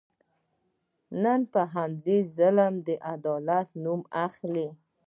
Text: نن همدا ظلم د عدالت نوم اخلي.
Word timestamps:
نن 1.23 1.41
همدا 1.73 2.17
ظلم 2.35 2.73
د 2.87 2.87
عدالت 3.13 3.67
نوم 3.83 4.01
اخلي. 4.25 4.67